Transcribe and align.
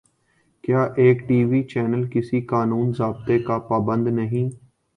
کیا 0.63 0.81
ایک 0.97 1.17
T 1.27 1.39
V 1.49 1.61
channel 1.63 2.03
کسی 2.13 2.41
قانون 2.47 2.91
ضابطے 2.97 3.39
کا 3.39 3.57
پابند 3.69 4.07
نہیں؟ 4.09 4.49